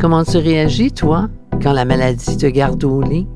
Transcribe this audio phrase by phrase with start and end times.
[0.00, 1.28] Comment tu réagis, toi,
[1.60, 3.26] quand la maladie te garde au lit?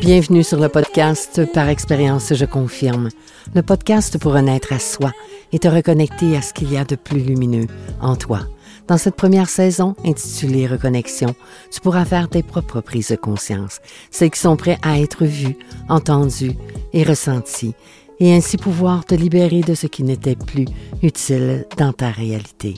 [0.00, 3.10] Bienvenue sur le podcast Par expérience, je confirme.
[3.54, 5.12] Le podcast pour renaître à soi
[5.52, 7.68] et te reconnecter à ce qu'il y a de plus lumineux
[8.00, 8.40] en toi.
[8.88, 11.36] Dans cette première saison, intitulée Reconnexion,
[11.70, 13.78] tu pourras faire tes propres prises de conscience,
[14.10, 15.56] celles qui sont prêtes à être vues,
[15.88, 16.56] entendues
[16.92, 17.76] et ressenties,
[18.22, 20.66] et ainsi pouvoir te libérer de ce qui n'était plus
[21.02, 22.74] utile dans ta réalité.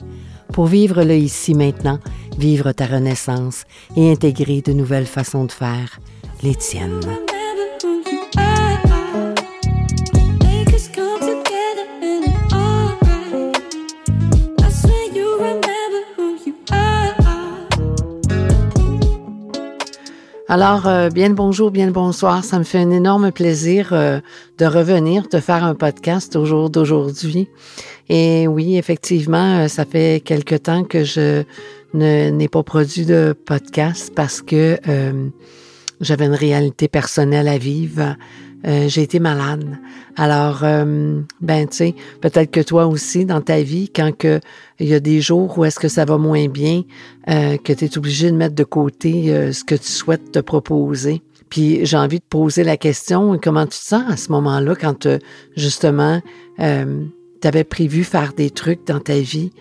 [0.55, 1.99] Pour vivre le ici maintenant,
[2.39, 3.65] vivre ta renaissance
[3.95, 6.01] et intégrer de nouvelles façons de faire,
[6.43, 7.34] les tiennes.
[20.47, 22.45] Alors, euh, bien le bonjour, bien le bonsoir.
[22.45, 24.21] Ça me fait un énorme plaisir euh,
[24.59, 27.49] de revenir, de faire un podcast au jour d'aujourd'hui.
[28.11, 31.45] Et oui, effectivement, euh, ça fait quelque temps que je
[31.95, 34.79] n'ai pas produit de podcast parce que
[36.01, 38.17] j'avais une réalité personnelle à vivre.
[38.67, 39.79] Euh, j'ai été malade.
[40.17, 44.41] Alors, euh, ben, tu sais, peut-être que toi aussi, dans ta vie, quand que
[44.81, 46.83] il y a des jours où est-ce que ça va moins bien,
[47.29, 51.23] euh, que tu es obligé de mettre de côté ce que tu souhaites te proposer.
[51.51, 55.07] Puis j'ai envie de poser la question, comment tu te sens à ce moment-là quand
[55.57, 56.21] justement
[56.59, 59.53] tu avais prévu faire des trucs dans ta vie,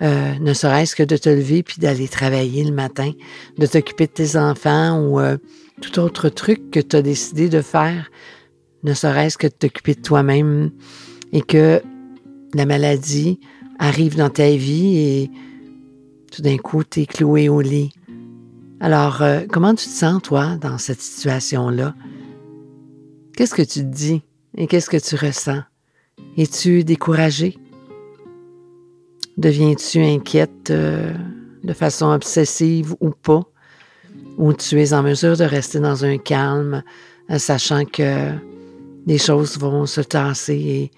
[0.00, 3.10] ne serait-ce que de te lever puis d'aller travailler le matin,
[3.58, 5.20] de t'occuper de tes enfants ou
[5.80, 8.10] tout autre truc que tu as décidé de faire
[8.82, 10.70] ne serait-ce que de t'occuper de toi-même
[11.32, 11.82] et que
[12.54, 13.40] la maladie
[13.78, 15.30] arrive dans ta vie et
[16.32, 17.92] tout d'un coup, tu cloué au lit.
[18.80, 21.94] Alors, euh, comment tu te sens, toi, dans cette situation-là?
[23.36, 24.22] Qu'est-ce que tu te dis
[24.56, 25.62] et qu'est-ce que tu ressens?
[26.36, 27.58] Es-tu découragé?
[29.36, 31.12] Deviens-tu inquiète euh,
[31.64, 33.42] de façon obsessive ou pas?
[34.38, 36.82] Ou tu es en mesure de rester dans un calme,
[37.30, 38.32] euh, sachant que
[39.06, 40.90] les choses vont se tasser et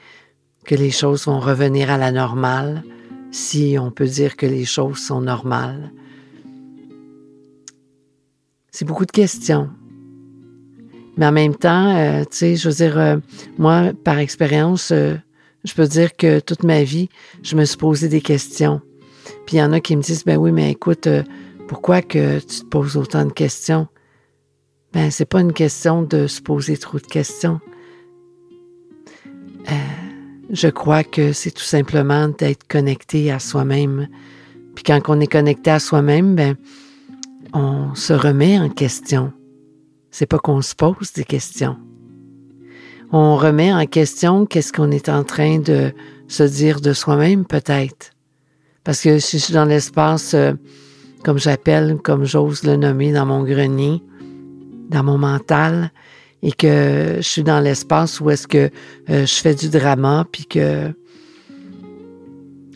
[0.64, 2.82] que les choses vont revenir à la normale,
[3.30, 5.92] si on peut dire que les choses sont normales.
[8.70, 9.70] C'est beaucoup de questions.
[11.16, 13.16] Mais en même temps, euh, tu sais, je veux dire, euh,
[13.58, 15.14] moi, par expérience, euh,
[15.64, 17.08] je peux dire que toute ma vie,
[17.42, 18.80] je me suis posé des questions.
[19.46, 21.08] Puis il y en a qui me disent, ben oui, mais écoute,
[21.68, 23.88] pourquoi que tu te poses autant de questions?
[24.92, 27.60] Ben, c'est pas une question de se poser trop de questions.
[30.52, 34.08] Je crois que c'est tout simplement d'être connecté à soi-même.
[34.74, 36.56] Puis quand on est connecté à soi-même, ben,
[37.54, 39.32] on se remet en question.
[40.10, 41.78] C'est pas qu'on se pose des questions.
[43.12, 45.92] On remet en question qu'est-ce qu'on est en train de
[46.28, 48.10] se dire de soi-même, peut-être.
[48.84, 50.52] Parce que si je suis dans l'espace, euh,
[51.24, 54.02] comme j'appelle, comme j'ose le nommer dans mon grenier,
[54.90, 55.92] dans mon mental,
[56.42, 58.70] et que je suis dans l'espace où est-ce que
[59.10, 60.92] euh, je fais du drama, puis que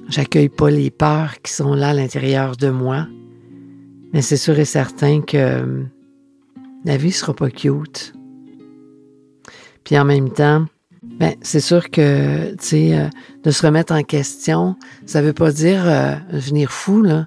[0.08, 3.08] j'accueille pas les peurs qui sont là à l'intérieur de moi.
[4.12, 5.82] Mais c'est sûr et certain que euh,
[6.84, 8.14] la vie sera pas cute.
[9.82, 10.66] Puis en même temps,
[11.02, 13.08] ben, c'est sûr que, tu sais, euh,
[13.42, 15.84] de se remettre en question, ça veut pas dire
[16.30, 17.26] venir fou, là.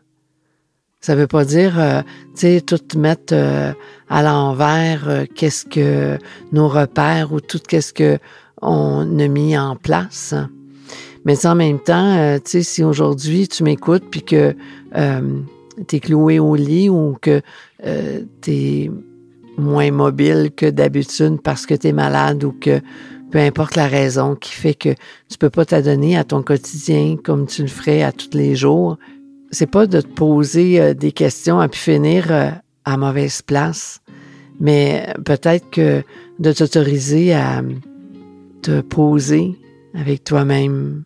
[1.01, 2.01] Ça veut pas dire, euh,
[2.35, 3.71] tu sais, tout mettre euh,
[4.09, 6.17] à l'envers euh, qu'est-ce que
[6.51, 8.19] nos repères ou tout qu'est-ce que
[8.61, 10.35] on a mis en place.
[11.23, 14.53] Mais en même temps, tu sais, si aujourd'hui tu m'écoutes puis que
[15.87, 17.41] tu es cloué au lit ou que
[18.41, 18.91] tu es
[19.57, 22.81] moins mobile que d'habitude parce que tu es malade ou que
[23.31, 24.93] peu importe la raison qui fait que
[25.29, 28.97] tu peux pas t'adonner à ton quotidien comme tu le ferais à tous les jours,
[29.51, 32.49] c'est pas de te poser euh, des questions à pu finir euh,
[32.85, 34.01] à mauvaise place,
[34.59, 36.03] mais peut-être que
[36.39, 37.61] de t'autoriser à
[38.61, 39.55] te poser
[39.93, 41.03] avec toi-même,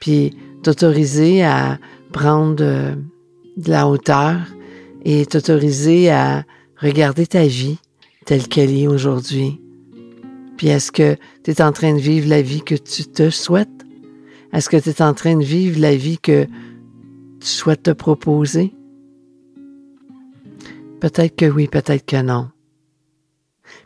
[0.00, 1.78] puis t'autoriser à
[2.12, 2.94] prendre euh,
[3.56, 4.36] de la hauteur
[5.04, 6.44] et t'autoriser à
[6.76, 7.78] regarder ta vie
[8.24, 9.60] telle qu'elle est aujourd'hui.
[10.56, 13.68] Puis est-ce que tu es en train de vivre la vie que tu te souhaites?
[14.52, 16.46] Est-ce que tu es en train de vivre la vie que
[17.44, 18.74] tu souhaites te proposer?
[21.00, 22.48] Peut-être que oui, peut-être que non.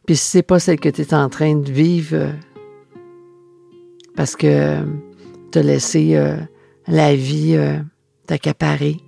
[0.07, 2.33] Puis si c'est pas celle que tu es en train de vivre, euh,
[4.15, 4.79] parce que
[5.51, 6.37] tu as laissé euh,
[6.87, 7.81] la vie euh,
[8.29, 8.99] t'accaparer,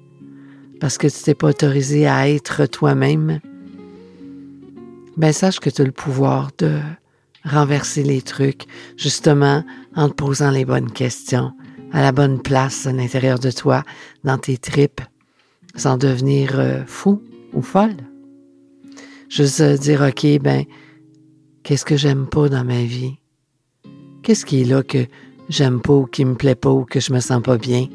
[0.81, 3.39] parce que tu t'es pas autorisé à être toi-même,
[5.17, 6.81] ben sache que tu as le pouvoir de
[7.45, 8.65] renverser les trucs,
[8.97, 9.63] justement
[9.95, 11.53] en te posant les bonnes questions,
[11.93, 13.83] à la bonne place à l'intérieur de toi,
[14.25, 15.01] dans tes tripes,
[15.75, 17.23] sans devenir euh, fou
[17.53, 17.97] ou folle.
[19.29, 20.65] Juste dire, OK, ben,
[21.63, 23.17] qu'est-ce que j'aime pas dans ma vie?
[24.23, 25.07] Qu'est-ce qui est là que
[25.49, 27.87] j'aime pas ou qui me plaît pas ou que je me sens pas bien,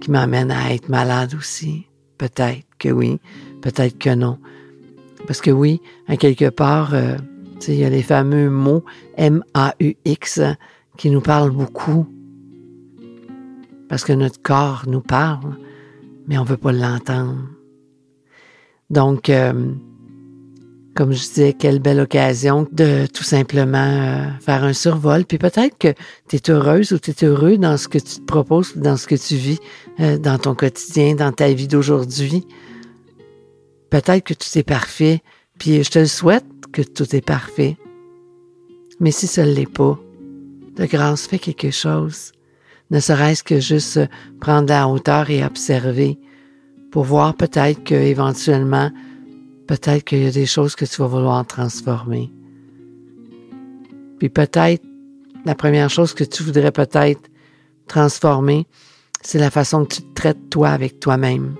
[0.00, 1.86] qui m'amène à être malade aussi?
[2.18, 3.18] Peut-être que oui,
[3.62, 4.38] peut-être que non.
[5.26, 7.16] Parce que oui, à quelque part, euh,
[7.66, 8.84] il y a les fameux mots
[9.16, 10.40] M-A-U-X
[10.96, 12.06] qui nous parlent beaucoup.
[13.88, 15.56] Parce que notre corps nous parle,
[16.26, 17.48] mais on ne veut pas l'entendre.
[18.90, 19.74] Donc, euh,
[20.94, 25.24] comme je disais, quelle belle occasion de tout simplement euh, faire un survol.
[25.24, 25.92] Puis peut-être que
[26.28, 29.06] tu es heureuse ou tu es heureux dans ce que tu te proposes, dans ce
[29.06, 29.58] que tu vis
[30.00, 32.46] euh, dans ton quotidien, dans ta vie d'aujourd'hui.
[33.90, 35.22] Peut-être que tout est parfait,
[35.58, 37.76] puis je te le souhaite que tout est parfait.
[39.00, 39.98] Mais si ce ne l'est pas,
[40.76, 42.32] de grâce, fais quelque chose.
[42.90, 44.00] Ne serait-ce que juste
[44.40, 46.18] prendre la hauteur et observer
[46.90, 48.90] pour voir peut-être que éventuellement
[49.66, 52.30] peut-être qu'il y a des choses que tu vas vouloir transformer.
[54.18, 54.84] Puis peut-être,
[55.44, 57.30] la première chose que tu voudrais peut-être
[57.88, 58.66] transformer,
[59.22, 61.56] c'est la façon que tu te traites toi avec toi-même.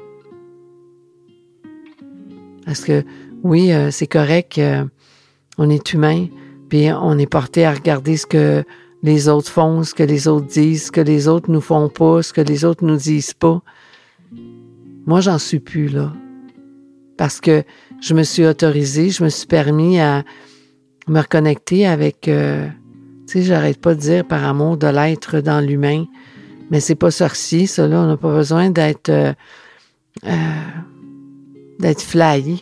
[2.64, 3.02] Parce que
[3.42, 4.60] oui, euh, c'est correct,
[5.58, 6.28] on est humain,
[6.68, 8.64] puis on est porté à regarder ce que
[9.04, 12.22] les autres font, ce que les autres disent, ce que les autres nous font pas,
[12.22, 13.62] ce que les autres nous disent pas.
[15.06, 16.12] Moi, j'en suis plus là
[17.18, 17.62] parce que
[18.00, 20.24] je me suis autorisée, je me suis permis à
[21.06, 22.66] me reconnecter avec, euh,
[23.28, 26.06] tu sais, j'arrête pas de dire par amour de l'être dans l'humain,
[26.70, 29.34] mais c'est pas sorcier, ça là, on n'a pas besoin d'être euh,
[30.26, 30.32] euh,
[31.78, 32.58] d'être flyé.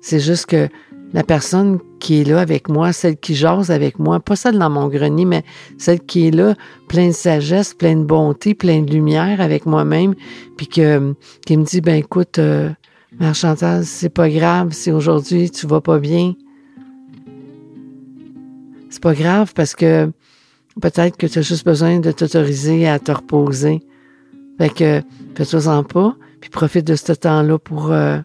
[0.00, 0.68] C'est juste que
[1.12, 4.70] la personne qui est là avec moi, celle qui jase avec moi, pas celle dans
[4.70, 5.44] mon grenier, mais
[5.78, 6.54] celle qui est là,
[6.88, 10.14] pleine de sagesse, pleine de bonté, pleine de lumière avec moi-même,
[10.56, 11.14] puis que,
[11.46, 12.38] qui me dit, ben écoute,
[13.18, 16.34] Mère Chantal, c'est pas grave si aujourd'hui tu vas pas bien.
[18.90, 20.10] C'est pas grave parce que
[20.80, 23.80] peut-être que tu as juste besoin de t'autoriser à te reposer.
[24.58, 25.02] Fait que
[25.34, 28.18] fais-toi-en pas, puis profite de ce temps-là pour euh,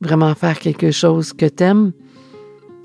[0.00, 1.92] vraiment faire quelque chose que t'aimes.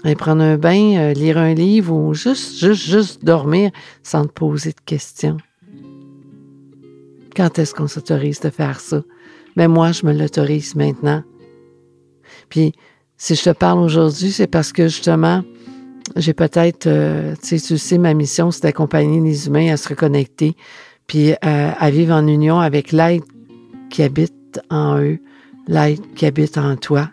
[0.04, 3.72] Aller prendre un bain, euh, lire un livre ou juste, juste, juste dormir
[4.04, 5.38] sans te poser de questions.
[7.36, 9.04] Quand est-ce qu'on s'autorise de faire ça?
[9.56, 11.24] Mais moi, je me l'autorise maintenant.
[12.50, 12.74] Puis
[13.18, 15.44] si je te parle aujourd'hui, c'est parce que justement,
[16.16, 20.56] j'ai peut-être, euh, tu sais, ma mission, c'est d'accompagner les humains à se reconnecter,
[21.08, 23.28] puis euh, à vivre en union avec l'être
[23.90, 25.20] qui habite en eux,
[25.68, 27.10] l'être qui habite en toi,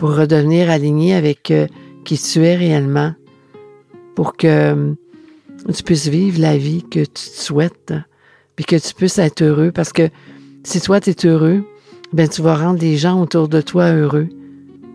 [0.00, 1.66] pour redevenir aligné avec euh,
[2.06, 3.12] qui tu es réellement,
[4.14, 4.94] pour que
[5.74, 7.92] tu puisses vivre la vie que tu souhaites,
[8.56, 10.08] puis que tu puisses être heureux, parce que
[10.64, 11.66] si toi, tu es heureux,
[12.14, 14.30] ben tu vas rendre les gens autour de toi heureux.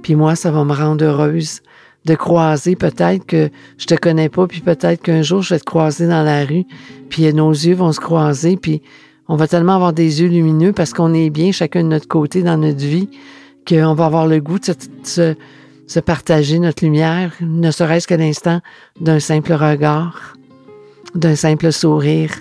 [0.02, 1.62] Puis moi, ça va me rendre heureuse
[2.06, 5.66] de croiser peut-être que je te connais pas, puis peut-être qu'un jour je vais te
[5.66, 6.66] croiser dans la rue,
[7.10, 8.82] puis nos yeux vont se croiser, puis
[9.28, 12.42] on va tellement avoir des yeux lumineux parce qu'on est bien chacun de notre côté
[12.42, 13.08] dans notre vie
[13.68, 14.74] qu'on va avoir le goût de
[15.04, 18.62] se, partager notre lumière, ne serait-ce que l'instant
[19.00, 20.36] d'un simple regard,
[21.14, 22.32] d'un simple sourire,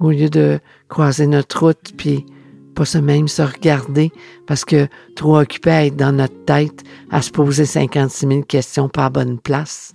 [0.00, 2.26] au lieu de croiser notre route, puis
[2.74, 4.12] pas se même se regarder
[4.46, 8.88] parce que trop occupé à être dans notre tête, à se poser 56 000 questions
[8.88, 9.94] pas à bonne place.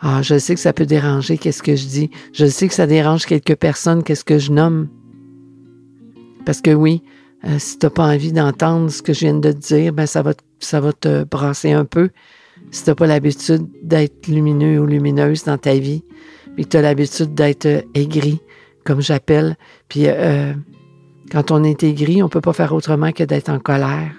[0.00, 2.10] Ah, je sais que ça peut déranger, qu'est-ce que je dis.
[2.32, 4.88] Je sais que ça dérange quelques personnes, qu'est-ce que je nomme.
[6.44, 7.02] Parce que oui,
[7.44, 10.06] euh, si tu n'as pas envie d'entendre ce que je viens de te dire, ben
[10.06, 12.10] ça va, ça va te brasser un peu.
[12.70, 16.04] Si tu n'as pas l'habitude d'être lumineux ou lumineuse dans ta vie,
[16.54, 18.40] puis tu as l'habitude d'être euh, aigri,
[18.84, 19.56] comme j'appelle.
[19.88, 20.52] Puis euh,
[21.30, 24.12] quand on est aigri, on peut pas faire autrement que d'être en colère,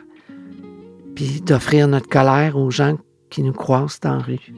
[1.16, 2.98] puis d'offrir notre colère aux gens
[3.30, 4.54] qui nous croisent la rue.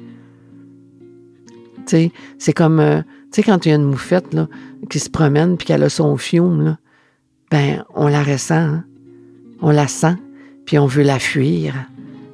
[1.86, 2.82] Tu sais, c'est comme,
[3.32, 4.48] tu sais, quand il y a une moufette là,
[4.90, 6.78] qui se promène puis qu'elle a son fiume, là,
[7.52, 8.86] ben, on la ressent, hein.
[9.62, 10.16] on la sent,
[10.66, 11.74] puis on veut la fuir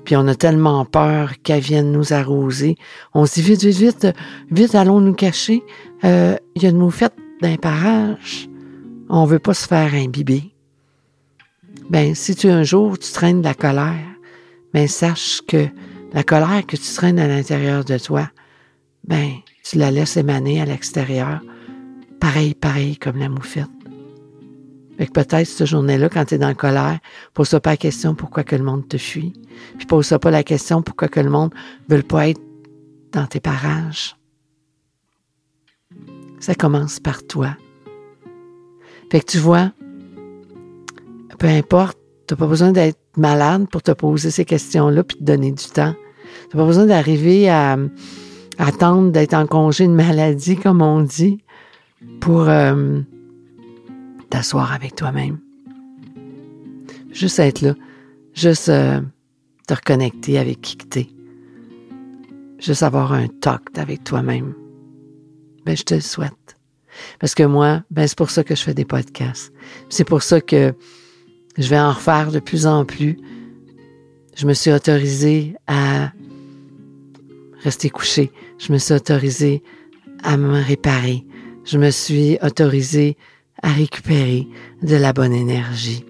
[0.03, 2.75] puis on a tellement peur qu'elle vienne nous arroser.
[3.13, 4.08] On se dit vite, vite, vite,
[4.51, 5.63] vite, allons nous cacher.
[6.03, 8.50] Euh, il y a une moufette d'un parage.
[9.10, 10.53] On veut pas se faire imbiber.
[11.89, 14.08] Ben, si tu un jour tu traînes de la colère,
[14.74, 15.68] ben sache que
[16.13, 18.30] la colère que tu traînes à l'intérieur de toi,
[19.08, 19.32] ben
[19.63, 21.41] tu la laisses émaner à l'extérieur,
[22.20, 23.81] pareil, pareil comme la moufette.
[25.01, 27.00] Fait que peut-être cette journée-là, quand tu es dans la colère,
[27.34, 29.34] pose-toi pas la question pourquoi que le monde te fuit.
[29.79, 31.51] Puis pose-toi pas la question pourquoi que le monde
[31.89, 32.39] ne veut pas être
[33.12, 34.15] dans tes parages.
[36.39, 37.58] Ça commence par toi.
[39.12, 39.72] Fait que tu vois,
[41.39, 45.24] peu importe, tu n'as pas besoin d'être malade pour te poser ces questions-là puis te
[45.24, 45.96] donner du temps.
[46.51, 47.75] Tu n'as pas besoin d'arriver à,
[48.60, 51.43] attendre d'être en congé de maladie, comme on dit,
[52.20, 53.01] pour euh,
[54.32, 55.40] t'asseoir avec toi-même.
[57.12, 57.76] Juste être là.
[58.34, 59.02] Juste euh,
[59.68, 61.08] te reconnecter avec qui tu es.
[62.58, 64.56] Juste avoir un talk avec toi-même.
[65.66, 66.58] Ben, je te le souhaite.
[67.20, 69.54] Parce que moi, ben, c'est pour ça que je fais des podcasts.
[69.90, 70.74] C'est pour ça que
[71.58, 73.18] je vais en refaire de plus en plus.
[74.36, 76.12] Je me suis autorisée à
[77.64, 78.32] rester couché.
[78.58, 79.62] Je me suis autorisée
[80.24, 81.26] à me réparer.
[81.66, 83.18] Je me suis autorisée
[83.63, 84.48] à récupérer
[84.82, 86.06] de la bonne énergie.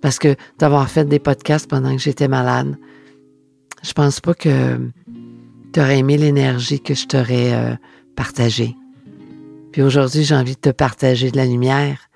[0.00, 2.76] Parce que d'avoir fait des podcasts pendant que j'étais malade,
[3.82, 4.78] je pense pas que
[5.72, 7.74] tu aurais aimé l'énergie que je t'aurais euh,
[8.16, 8.76] partagée.
[9.72, 12.10] Puis aujourd'hui, j'ai envie de te partager de la lumière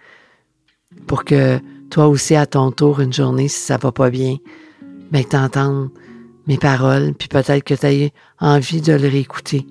[1.07, 1.59] pour que
[1.91, 4.37] toi aussi, à ton tour, une journée, si ça va pas bien,
[5.11, 5.91] ben, que t'entendes
[6.47, 9.67] mes paroles, puis peut-être que tu as envie de le réécouter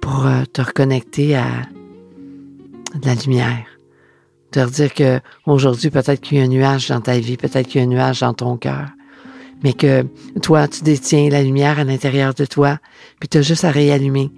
[0.00, 1.46] pour euh, te reconnecter à
[2.94, 3.66] de la lumière.
[4.50, 7.80] Te redire que aujourd'hui, peut-être qu'il y a un nuage dans ta vie, peut-être qu'il
[7.80, 8.88] y a un nuage dans ton cœur,
[9.62, 10.06] mais que
[10.42, 12.78] toi, tu détiens la lumière à l'intérieur de toi,
[13.18, 14.30] puis tu as juste à réallumer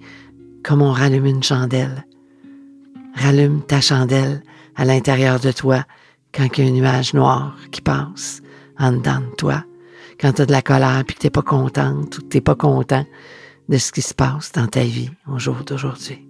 [0.63, 2.05] comme on rallume une chandelle.
[3.15, 4.43] Rallume ta chandelle
[4.75, 5.85] à l'intérieur de toi
[6.33, 8.41] quand il y a un nuage noir qui passe
[8.77, 9.63] en dedans de toi.
[10.19, 12.37] Quand tu as de la colère puis que tu n'es pas contente ou que tu
[12.37, 13.05] n'es pas content
[13.69, 16.26] de ce qui se passe dans ta vie au jour d'aujourd'hui.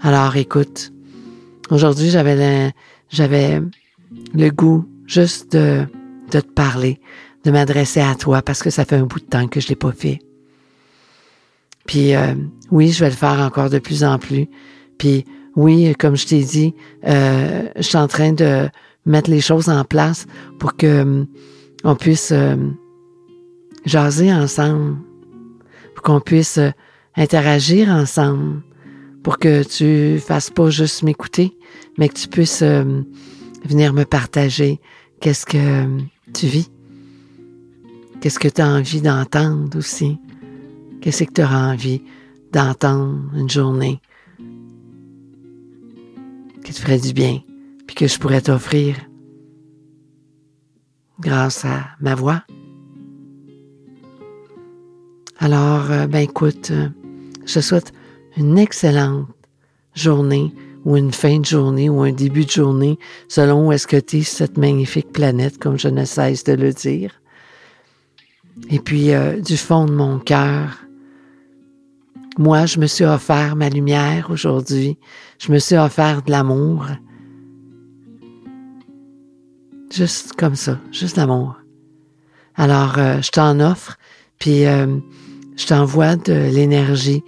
[0.00, 0.92] Alors écoute,
[1.70, 2.72] aujourd'hui j'avais
[3.08, 3.62] j'avais
[4.34, 5.86] le goût juste de,
[6.30, 7.00] de te parler,
[7.44, 9.76] de m'adresser à toi parce que ça fait un bout de temps que je l'ai
[9.76, 10.20] pas fait.
[11.86, 12.34] Puis euh,
[12.70, 14.48] oui, je vais le faire encore de plus en plus.
[14.98, 15.24] Puis
[15.54, 16.74] oui, comme je t'ai dit,
[17.06, 18.68] euh, je suis en train de
[19.06, 20.26] mettre les choses en place
[20.58, 21.24] pour que euh,
[21.84, 22.32] on puisse
[23.84, 24.96] jaser ensemble,
[25.94, 26.58] pour qu'on puisse
[27.14, 28.62] interagir ensemble,
[29.26, 31.58] pour que tu fasses pas juste m'écouter,
[31.98, 34.80] mais que tu puisses venir me partager
[35.20, 35.98] qu'est-ce que
[36.32, 36.70] tu vis,
[38.20, 40.16] qu'est-ce que tu as envie d'entendre aussi?
[41.00, 42.02] Qu'est-ce que tu auras envie
[42.52, 44.00] d'entendre une journée?
[46.64, 47.40] Qui te ferait du bien,
[47.88, 48.94] puis que je pourrais t'offrir
[51.18, 52.44] grâce à ma voix?
[55.40, 56.88] Alors, euh, ben écoute, euh,
[57.44, 57.92] je te souhaite
[58.36, 59.28] une excellente
[59.94, 60.52] journée
[60.84, 64.18] ou une fin de journée ou un début de journée, selon où est-ce que tu
[64.18, 67.20] es cette magnifique planète, comme je ne cesse de le dire.
[68.70, 70.86] Et puis, euh, du fond de mon cœur,
[72.38, 74.98] moi, je me suis offert ma lumière aujourd'hui.
[75.38, 76.86] Je me suis offert de l'amour.
[79.90, 81.56] Juste comme ça, juste l'amour.
[82.54, 83.98] Alors, euh, je t'en offre,
[84.38, 84.98] puis euh,
[85.56, 87.22] je t'envoie de l'énergie,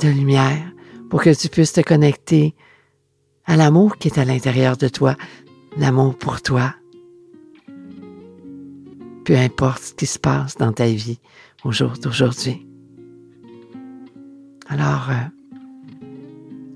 [0.00, 0.72] de lumière,
[1.10, 2.54] pour que tu puisses te connecter
[3.44, 5.16] à l'amour qui est à l'intérieur de toi,
[5.76, 6.74] l'amour pour toi.
[9.24, 11.20] Peu importe ce qui se passe dans ta vie
[11.64, 12.66] au jour d'aujourd'hui.
[14.68, 16.06] Alors, euh,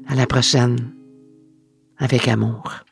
[0.06, 0.92] à la prochaine,
[1.98, 2.83] avec amour.